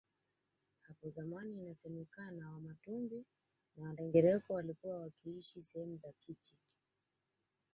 Hapo 0.81 1.09
zamani 1.09 1.57
inasemekana 1.57 2.49
wamatumbi 2.51 3.25
na 3.75 3.83
wandengereko 3.83 4.53
walikuwa 4.53 4.99
wakiishi 4.99 5.61
sehemu 5.61 5.97
za 5.97 6.11
Kichi 6.11 6.55